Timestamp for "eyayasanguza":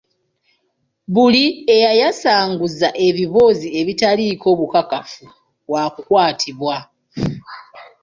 1.75-2.89